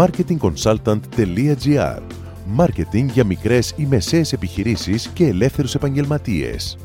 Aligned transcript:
marketingconsultant.gr 0.00 2.00
Μάρκετινγκ 2.46 3.10
για 3.10 3.24
μικρές 3.24 3.74
ή 3.76 3.86
μεσαίες 3.86 4.32
επιχειρήσεις 4.32 5.08
και 5.08 5.26
ελεύθερους 5.26 5.74
επαγγελματίες. 5.74 6.78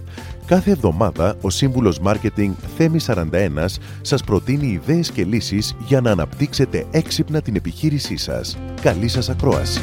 Κάθε 0.46 0.72
εβδομάδα 0.72 1.36
ο 1.42 1.50
σύμβουλος 1.50 2.00
Μάρκετινγκ 2.00 2.54
Θέμη 2.78 3.00
41 3.06 3.26
σας 4.02 4.24
προτείνει 4.24 4.68
ιδέες 4.68 5.12
και 5.12 5.26
λύσεις 5.26 5.76
για 5.88 6.02
να 6.02 6.12
αναπτύξετε 6.12 6.86
έξυπνα 6.92 7.42
την 7.42 7.56
επιχείρησή 7.56 8.18
σας. 8.18 8.58
Καλή 8.82 9.08
σας 9.08 9.30
ακρόαση! 9.30 9.82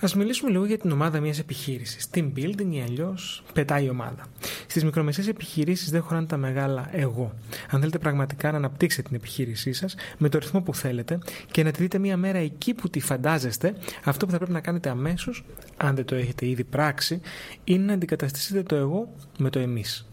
Α 0.00 0.08
μιλήσουμε 0.16 0.50
λίγο 0.50 0.64
για 0.64 0.78
την 0.78 0.90
ομάδα 0.90 1.20
μιας 1.20 1.38
επιχείρησης. 1.38 2.08
Team 2.14 2.32
building 2.36 2.70
ή 2.70 2.80
αλλιώς 2.80 3.42
πετάει 3.52 3.84
η 3.84 3.88
ομάδα. 3.88 4.26
Στις 4.70 4.84
μικρομεσαίες 4.84 5.28
επιχειρήσεις 5.28 5.90
δεν 5.90 6.02
χωράνε 6.02 6.26
τα 6.26 6.36
μεγάλα 6.36 6.88
εγώ. 6.92 7.32
Αν 7.70 7.80
θέλετε 7.80 7.98
πραγματικά 7.98 8.50
να 8.50 8.56
αναπτύξετε 8.56 9.08
την 9.08 9.16
επιχείρησή 9.16 9.72
σας 9.72 9.94
με 10.18 10.28
το 10.28 10.38
ρυθμό 10.38 10.60
που 10.60 10.74
θέλετε 10.74 11.18
και 11.50 11.62
να 11.62 11.70
τη 11.70 11.82
δείτε 11.82 11.98
μία 11.98 12.16
μέρα 12.16 12.38
εκεί 12.38 12.74
που 12.74 12.88
τη 12.88 13.00
φαντάζεστε, 13.00 13.74
αυτό 14.04 14.26
που 14.26 14.32
θα 14.32 14.36
πρέπει 14.36 14.52
να 14.52 14.60
κάνετε 14.60 14.88
αμέσως, 14.88 15.44
αν 15.76 15.94
δεν 15.94 16.04
το 16.04 16.14
έχετε 16.14 16.46
ήδη 16.46 16.64
πράξει, 16.64 17.20
είναι 17.64 17.84
να 17.84 17.92
αντικαταστήσετε 17.92 18.62
το 18.62 18.74
εγώ 18.74 19.14
με 19.38 19.50
το 19.50 19.58
εμείς. 19.58 20.08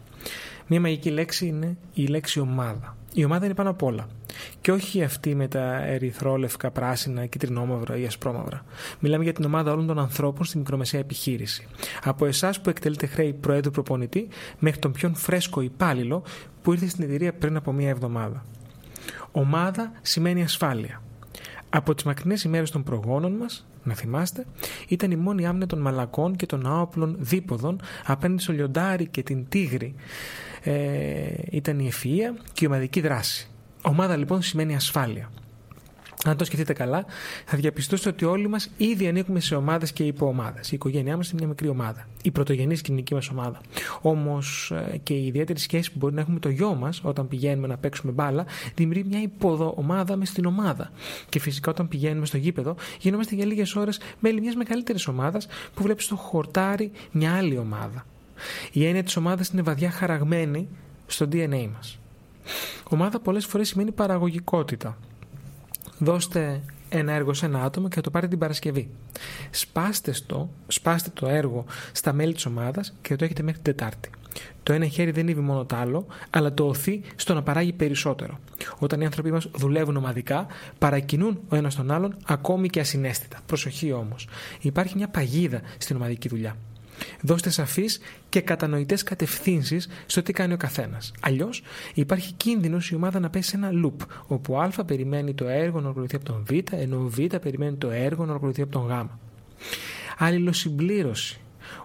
Μία 0.67 0.81
μαγική 0.81 1.09
λέξη 1.09 1.47
είναι 1.47 1.77
η 1.93 2.05
λέξη 2.05 2.39
ομάδα. 2.39 2.97
Η 3.13 3.23
ομάδα 3.23 3.45
είναι 3.45 3.53
πάνω 3.53 3.69
απ' 3.69 3.83
όλα. 3.83 4.07
Και 4.61 4.71
όχι 4.71 5.03
αυτή 5.03 5.35
με 5.35 5.47
τα 5.47 5.85
ερυθρόλευκα, 5.85 6.71
πράσινα, 6.71 7.25
κυτρινόμαυρα 7.25 7.97
ή 7.97 8.05
ασπρόμαυρα. 8.05 8.65
Μιλάμε 8.99 9.23
για 9.23 9.33
την 9.33 9.45
ομάδα 9.45 9.71
όλων 9.71 9.87
των 9.87 9.99
ανθρώπων 9.99 10.45
στη 10.45 10.57
μικρομεσαία 10.57 10.99
επιχείρηση. 10.99 11.67
Από 12.03 12.25
εσάς 12.25 12.61
που 12.61 12.69
εκτελείτε 12.69 13.05
χρέη 13.05 13.33
προέδρου 13.33 13.71
προπονητή 13.71 14.27
μέχρι 14.59 14.79
τον 14.79 14.91
πιο 14.91 15.11
φρέσκο 15.13 15.61
υπάλληλο 15.61 16.23
που 16.61 16.73
ήρθε 16.73 16.87
στην 16.87 17.03
εταιρεία 17.03 17.33
πριν 17.33 17.55
από 17.55 17.71
μία 17.71 17.89
εβδομάδα. 17.89 18.45
Ομάδα 19.31 19.91
σημαίνει 20.01 20.43
ασφάλεια. 20.43 21.01
Από 21.69 21.95
τις 21.95 22.03
μακρινές 22.03 22.43
ημέρες 22.43 22.71
των 22.71 22.83
προγόνων 22.83 23.31
μας, 23.31 23.67
να 23.83 23.93
θυμάστε, 23.93 24.45
ήταν 24.87 25.11
η 25.11 25.15
μόνη 25.15 25.45
άμυνα 25.45 25.65
των 25.65 25.79
μαλακών 25.79 26.35
και 26.35 26.45
των 26.45 26.67
άοπλων 26.67 27.15
δίποδων 27.19 27.81
απέναντι 28.05 28.41
στο 28.41 28.53
λιοντάρι 28.53 29.07
και 29.07 29.23
την 29.23 29.45
τίγρη 29.49 29.95
ε, 30.63 30.73
ήταν 31.49 31.79
η 31.79 31.91
ευφυΐα 31.91 32.39
και 32.53 32.63
η 32.63 32.67
ομαδική 32.67 33.01
δράση. 33.01 33.49
Ομάδα 33.81 34.15
λοιπόν 34.15 34.41
σημαίνει 34.41 34.75
ασφάλεια. 34.75 35.29
Αν 36.25 36.37
το 36.37 36.45
σκεφτείτε 36.45 36.73
καλά, 36.73 37.05
θα 37.45 37.57
διαπιστώσετε 37.57 38.09
ότι 38.09 38.25
όλοι 38.25 38.47
μας 38.47 38.69
ήδη 38.77 39.07
ανήκουμε 39.07 39.39
σε 39.39 39.55
ομάδες 39.55 39.91
και 39.91 40.03
υποομάδες. 40.03 40.71
Η 40.71 40.75
οικογένειά 40.75 41.17
μας 41.17 41.29
είναι 41.29 41.37
μια 41.39 41.47
μικρή 41.47 41.67
ομάδα. 41.67 42.07
Η 42.23 42.31
πρωτογενή 42.31 42.77
κοινωνική 42.77 43.13
μας 43.13 43.29
ομάδα. 43.29 43.61
Όμως 44.01 44.71
ε, 44.71 44.97
και 44.97 45.13
η 45.13 45.25
ιδιαίτερη 45.25 45.59
σχέση 45.59 45.91
που 45.91 45.97
μπορεί 45.97 46.13
να 46.13 46.19
έχουμε 46.19 46.33
με 46.35 46.39
το 46.39 46.49
γιο 46.49 46.75
μας 46.75 47.01
όταν 47.03 47.27
πηγαίνουμε 47.27 47.67
να 47.67 47.77
παίξουμε 47.77 48.11
μπάλα 48.11 48.45
δημιουργεί 48.75 49.03
μια 49.09 49.21
υποδοομάδα 49.21 50.15
μες 50.15 50.29
στην 50.29 50.45
ομάδα. 50.45 50.91
Και 51.29 51.39
φυσικά 51.39 51.71
όταν 51.71 51.87
πηγαίνουμε 51.87 52.25
στο 52.25 52.37
γήπεδο 52.37 52.75
γινόμαστε 52.99 53.35
για 53.35 53.45
λίγες 53.45 53.75
ώρες 53.75 53.99
μέλη 54.19 54.41
μιας 54.41 54.55
μεγαλύτερης 54.55 55.07
ομάδας 55.07 55.47
που 55.73 55.83
βλέπεις 55.83 56.05
στο 56.05 56.15
χορτάρι 56.15 56.91
μια 57.11 57.35
άλλη 57.35 57.57
ομάδα. 57.57 58.05
Η 58.71 58.85
έννοια 58.85 59.03
της 59.03 59.15
ομάδας 59.15 59.49
είναι 59.49 59.61
βαδιά 59.61 59.91
χαραγμένη 59.91 60.67
στο 61.07 61.27
DNA 61.31 61.69
μας. 61.73 61.99
Ομάδα 62.89 63.19
πολλές 63.19 63.45
φορές 63.45 63.67
σημαίνει 63.67 63.91
παραγωγικότητα. 63.91 64.97
Δώστε 65.99 66.61
ένα 66.89 67.11
έργο 67.11 67.33
σε 67.33 67.45
ένα 67.45 67.63
άτομο 67.63 67.87
και 67.87 67.95
θα 67.95 68.01
το 68.01 68.09
πάρει 68.09 68.27
την 68.27 68.39
Παρασκευή. 68.39 68.89
Σπάστε, 69.49 70.11
στο, 70.11 70.49
σπάστε 70.67 71.09
το 71.13 71.27
έργο 71.27 71.65
στα 71.91 72.13
μέλη 72.13 72.33
της 72.33 72.45
ομάδας 72.45 72.93
και 73.01 73.15
το 73.15 73.23
έχετε 73.23 73.43
μέχρι 73.43 73.61
την 73.61 73.73
Τετάρτη. 73.75 74.09
Το 74.63 74.73
ένα 74.73 74.87
χέρι 74.87 75.11
δεν 75.11 75.27
είναι 75.27 75.41
μόνο 75.41 75.65
το 75.65 75.75
άλλο, 75.75 76.05
αλλά 76.29 76.53
το 76.53 76.67
οθεί 76.67 77.01
στο 77.15 77.33
να 77.33 77.43
παράγει 77.43 77.73
περισσότερο. 77.73 78.39
Όταν 78.79 79.01
οι 79.01 79.05
άνθρωποι 79.05 79.31
μας 79.31 79.49
δουλεύουν 79.55 79.97
ομαδικά, 79.97 80.47
παρακινούν 80.77 81.39
ο 81.49 81.55
ένας 81.55 81.75
τον 81.75 81.91
άλλον 81.91 82.15
ακόμη 82.25 82.69
και 82.69 82.79
ασυναίσθητα. 82.79 83.39
Προσοχή 83.45 83.91
όμως. 83.91 84.27
Υπάρχει 84.61 84.95
μια 84.97 85.07
παγίδα 85.07 85.61
στην 85.77 85.95
ομαδική 85.95 86.27
δουλειά. 86.27 86.55
Δώστε 87.21 87.49
σαφείς 87.49 87.99
και 88.29 88.41
κατανοητές 88.41 89.03
κατευθύνσεις 89.03 89.87
στο 90.05 90.21
τι 90.21 90.33
κάνει 90.33 90.53
ο 90.53 90.57
καθένας. 90.57 91.11
Αλλιώς 91.19 91.61
υπάρχει 91.93 92.33
κίνδυνος 92.33 92.89
η 92.89 92.95
ομάδα 92.95 93.19
να 93.19 93.29
πέσει 93.29 93.49
σε 93.49 93.55
ένα 93.55 93.69
loop, 93.85 94.05
όπου 94.27 94.61
Α 94.61 94.85
περιμένει 94.85 95.33
το 95.33 95.47
έργο 95.47 95.77
να 95.79 95.83
ολοκληρωθεί 95.83 96.15
από 96.15 96.25
τον 96.25 96.43
Β, 96.47 96.73
ενώ 96.73 96.99
Β 96.99 97.19
περιμένει 97.41 97.75
το 97.75 97.89
έργο 97.89 98.23
να 98.23 98.29
ολοκληρωθεί 98.29 98.61
από 98.61 98.71
τον 98.71 98.87
Γ. 98.87 98.91
Αλληλοσυμπλήρωση. 100.17 101.39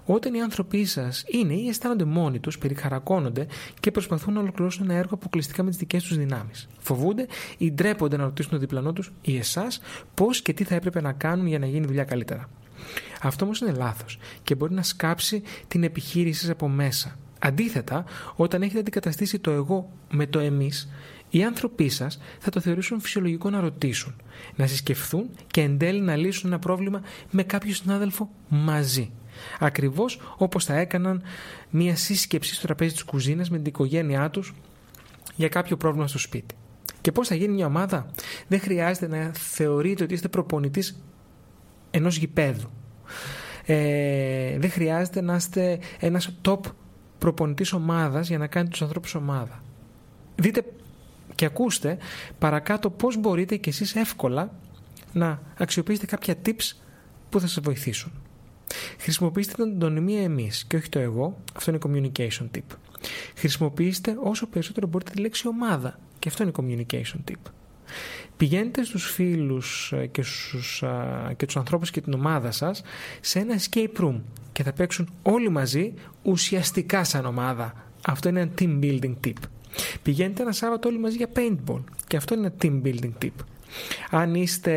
Όταν 0.04 0.34
οι 0.34 0.42
άνθρωποι 0.42 0.84
σας 0.84 1.24
είναι 1.26 1.54
ή 1.54 1.68
αισθάνονται 1.68 2.04
μόνοι 2.04 2.38
τους, 2.38 2.58
περιχαρακώνονται 2.58 3.46
και 3.80 3.90
προσπαθούν 3.90 4.34
να 4.34 4.40
ολοκληρώσουν 4.40 4.90
ένα 4.90 4.98
έργο 4.98 5.14
αποκλειστικά 5.14 5.62
με 5.62 5.68
τις 5.68 5.78
δικές 5.78 6.04
τους 6.04 6.16
δυνάμεις. 6.16 6.68
Φοβούνται 6.78 7.26
ή 7.58 7.72
ντρέπονται 7.72 8.16
να 8.16 8.24
ρωτήσουν 8.24 8.50
τον 8.50 8.60
διπλανό 8.60 8.92
τους 8.92 9.12
ή 9.22 9.36
εσάς 9.36 9.80
πώς 10.14 10.42
και 10.42 10.52
τι 10.52 10.64
θα 10.64 10.74
έπρεπε 10.74 11.00
να 11.00 11.12
κάνουν 11.12 11.46
για 11.46 11.58
να 11.58 11.66
γίνει 11.66 11.86
δουλειά 11.86 12.04
καλύτερα. 12.04 12.48
Αυτό 13.22 13.44
όμως 13.44 13.60
είναι 13.60 13.72
λάθος 13.72 14.18
και 14.42 14.54
μπορεί 14.54 14.74
να 14.74 14.82
σκάψει 14.82 15.42
την 15.68 15.84
επιχείρηση 15.84 16.50
από 16.50 16.68
μέσα. 16.68 17.18
Αντίθετα, 17.38 18.04
όταν 18.36 18.62
έχετε 18.62 18.78
αντικαταστήσει 18.78 19.38
το 19.38 19.50
εγώ 19.50 19.90
με 20.10 20.26
το 20.26 20.38
εμείς, 20.38 20.88
οι 21.30 21.44
άνθρωποι 21.44 21.88
σας 21.88 22.18
θα 22.38 22.50
το 22.50 22.60
θεωρήσουν 22.60 23.00
φυσιολογικό 23.00 23.50
να 23.50 23.60
ρωτήσουν, 23.60 24.14
να 24.56 24.66
συσκεφθούν 24.66 25.30
και 25.46 25.60
εν 25.60 25.78
τέλει 25.78 26.00
να 26.00 26.16
λύσουν 26.16 26.50
ένα 26.50 26.58
πρόβλημα 26.58 27.02
με 27.30 27.42
κάποιο 27.42 27.74
συνάδελφο 27.74 28.30
μαζί. 28.48 29.10
Ακριβώς 29.58 30.20
όπως 30.36 30.64
θα 30.64 30.76
έκαναν 30.76 31.22
μία 31.70 31.96
σύσκεψη 31.96 32.54
στο 32.54 32.66
τραπέζι 32.66 32.92
της 32.92 33.02
κουζίνας 33.02 33.50
με 33.50 33.56
την 33.56 33.66
οικογένειά 33.66 34.30
τους 34.30 34.54
για 35.36 35.48
κάποιο 35.48 35.76
πρόβλημα 35.76 36.06
στο 36.06 36.18
σπίτι. 36.18 36.54
Και 37.00 37.12
πώς 37.12 37.28
θα 37.28 37.34
γίνει 37.34 37.54
μια 37.54 37.66
ομάδα, 37.66 38.10
δεν 38.48 38.60
χρειάζεται 38.60 39.08
να 39.08 39.30
θεωρείτε 39.34 40.04
ότι 40.04 40.14
είστε 40.14 40.28
προπονητής 40.28 41.02
ενός 41.92 42.16
γηπέδου. 42.16 42.70
Ε, 43.64 44.58
δεν 44.58 44.70
χρειάζεται 44.70 45.20
να 45.20 45.34
είστε 45.34 45.78
ένας 45.98 46.34
top 46.44 46.60
προπονητής 47.18 47.72
ομάδας 47.72 48.28
για 48.28 48.38
να 48.38 48.46
κάνετε 48.46 48.70
τους 48.70 48.82
ανθρώπους 48.82 49.14
ομάδα. 49.14 49.62
Δείτε 50.34 50.64
και 51.34 51.44
ακούστε 51.44 51.98
παρακάτω 52.38 52.90
πώς 52.90 53.16
μπορείτε 53.16 53.56
και 53.56 53.70
εσείς 53.70 53.94
εύκολα 53.94 54.52
να 55.12 55.42
αξιοποιήσετε 55.58 56.06
κάποια 56.06 56.34
tips 56.46 56.76
που 57.28 57.40
θα 57.40 57.46
σας 57.46 57.62
βοηθήσουν. 57.62 58.12
Χρησιμοποιήστε 58.98 59.52
την 59.52 59.72
αντωνυμία 59.72 60.22
εμείς 60.22 60.64
και 60.64 60.76
όχι 60.76 60.88
το 60.88 60.98
εγώ, 60.98 61.36
αυτό 61.54 61.70
είναι 61.70 61.80
communication 61.86 62.48
tip. 62.54 62.76
Χρησιμοποιήστε 63.36 64.16
όσο 64.22 64.46
περισσότερο 64.46 64.86
μπορείτε 64.86 65.10
τη 65.10 65.20
λέξη 65.20 65.48
ομάδα 65.48 65.98
και 66.18 66.28
αυτό 66.28 66.42
είναι 66.42 66.52
communication 66.56 67.30
tip. 67.30 67.50
Πηγαίνετε 68.36 68.84
στους 68.84 69.10
φίλους 69.10 69.92
ε, 69.92 70.06
και, 70.06 70.22
στους, 70.22 70.84
και 71.36 71.46
τους 71.46 71.56
ανθρώπους 71.56 71.90
και 71.90 72.00
την 72.00 72.12
ομάδα 72.12 72.50
σας 72.50 72.82
σε 73.20 73.38
ένα 73.38 73.58
escape 73.58 74.00
room 74.00 74.20
και 74.52 74.62
θα 74.62 74.72
παίξουν 74.72 75.08
όλοι 75.22 75.48
μαζί 75.48 75.94
ουσιαστικά 76.22 77.04
σαν 77.04 77.26
ομάδα. 77.26 77.74
Αυτό 78.06 78.28
είναι 78.28 78.40
ένα 78.40 78.50
team 78.58 78.84
building 78.84 79.14
tip. 79.26 79.36
Πηγαίνετε 80.02 80.42
ένα 80.42 80.52
Σάββατο 80.52 80.88
όλοι 80.88 80.98
μαζί 80.98 81.16
για 81.16 81.28
paintball 81.34 81.80
και 82.06 82.16
αυτό 82.16 82.34
είναι 82.34 82.46
ένα 82.46 82.54
team 82.62 82.86
building 82.86 83.24
tip. 83.24 83.44
Αν 84.10 84.34
είστε 84.34 84.72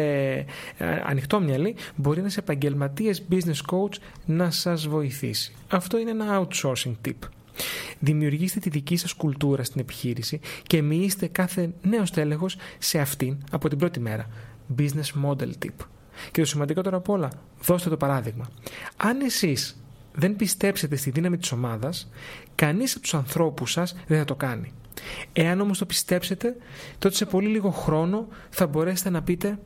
ε, 0.78 1.02
ανοιχτόμυαλοι, 1.06 1.76
μπορεί 1.96 2.20
ένας 2.20 2.38
επαγγελματίας 2.38 3.24
business 3.32 3.74
coach 3.74 3.98
να 4.26 4.52
σας 4.52 4.88
βοηθήσει. 4.88 5.54
Αυτό 5.70 5.98
είναι 5.98 6.12
ένα 6.12 6.48
outsourcing 6.48 6.94
tip. 7.08 7.30
Δημιουργήστε 8.00 8.60
τη 8.60 8.70
δική 8.70 8.98
σας 8.98 9.14
κουλτούρα 9.14 9.64
στην 9.64 9.82
επιχείρηση 9.82 10.40
και 10.64 10.82
μοιήστε 10.82 11.28
κάθε 11.28 11.74
νέος 11.82 12.12
τέλεχος 12.12 12.58
σε 12.78 13.00
αυτήν 13.00 13.38
από 13.52 13.70
την 13.70 13.78
πρώτη 13.78 14.00
μέρα. 14.00 14.28
Business 14.78 15.26
model 15.26 15.50
tip. 15.66 15.86
Και 16.32 16.42
το 16.42 16.46
σημαντικότερο 16.46 16.98
απ' 16.98 17.10
όλα, 17.10 17.32
δώστε 17.62 17.90
το 17.90 17.98
παράδειγμα. 17.98 18.50
Αν 18.98 19.22
εσείς 19.22 19.84
δεν 20.14 20.36
πιστέψετε 20.36 20.96
στη 20.96 21.10
δύναμη 21.10 21.38
της 21.38 21.52
ομάδας, 21.52 22.12
κανείς 22.56 22.92
από 22.92 23.02
τους 23.02 23.14
ανθρώπους 23.14 23.72
σας 23.72 23.96
δεν 24.08 24.18
θα 24.18 24.26
το 24.26 24.36
κάνει. 24.36 24.72
Εάν 25.34 25.62
όμως 25.62 25.78
το 25.78 25.86
πιστέψετε, 25.86 26.56
τότε 26.98 27.16
σε 27.16 27.26
πολύ 27.26 27.48
λίγο 27.48 27.70
χρόνο 27.70 28.28
θα 28.50 28.68
μπορέσετε 28.68 29.10
να 29.10 29.22
πείτε 29.22 29.60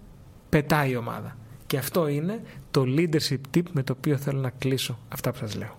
«πετάει 0.50 0.92
η 0.92 0.96
ομάδα». 0.96 1.38
Και 1.68 1.78
αυτό 1.78 2.08
είναι 2.08 2.42
το 2.72 2.84
leadership 2.88 3.40
tip 3.56 3.64
με 3.72 3.84
το 3.84 3.96
οποίο 3.98 4.18
θέλω 4.18 4.40
να 4.40 4.50
κλείσω 4.50 5.00
αυτά 5.10 5.32
που 5.32 5.38
σας 5.38 5.56
λέω. 5.56 5.79